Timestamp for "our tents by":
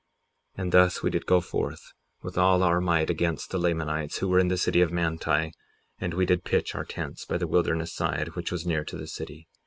6.73-7.37